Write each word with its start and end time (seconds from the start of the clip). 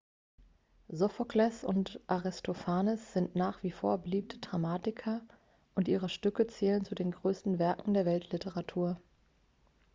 sophokles 0.87 1.63
und 1.63 1.99
aristophanes 2.07 3.13
sind 3.13 3.35
nach 3.35 3.61
wie 3.61 3.69
vor 3.69 3.99
beliebte 3.99 4.39
dramatiker 4.39 5.21
und 5.75 5.87
ihre 5.87 6.09
stücke 6.09 6.47
zählen 6.47 6.83
zu 6.83 6.95
den 6.95 7.11
größten 7.11 7.59
werken 7.59 7.93
der 7.93 8.07
weltliteratur 8.07 8.99